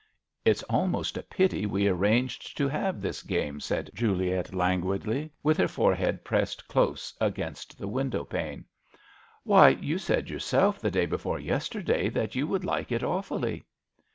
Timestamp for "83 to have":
2.81-3.01